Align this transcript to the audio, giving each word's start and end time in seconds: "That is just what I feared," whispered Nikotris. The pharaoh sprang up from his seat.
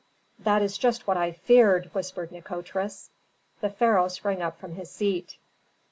"That 0.39 0.63
is 0.63 0.79
just 0.79 1.05
what 1.05 1.15
I 1.15 1.31
feared," 1.31 1.91
whispered 1.93 2.31
Nikotris. 2.31 3.11
The 3.59 3.69
pharaoh 3.69 4.07
sprang 4.07 4.41
up 4.41 4.57
from 4.57 4.73
his 4.73 4.89
seat. 4.89 5.37